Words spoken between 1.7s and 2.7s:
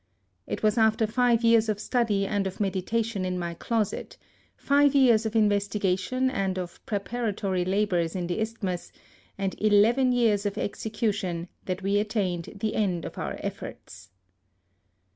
study and of